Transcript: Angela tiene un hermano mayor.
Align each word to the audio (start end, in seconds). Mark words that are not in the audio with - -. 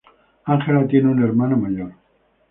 Angela 0.47 0.87
tiene 0.87 1.11
un 1.11 1.21
hermano 1.21 1.55
mayor. 1.57 1.93